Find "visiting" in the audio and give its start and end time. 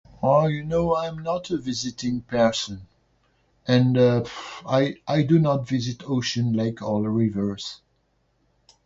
1.57-2.21